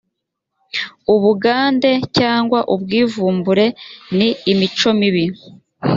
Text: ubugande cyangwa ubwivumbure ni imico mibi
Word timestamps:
ubugande 1.13 1.91
cyangwa 2.17 2.59
ubwivumbure 2.73 3.67
ni 4.17 4.29
imico 4.51 4.89
mibi 4.99 5.25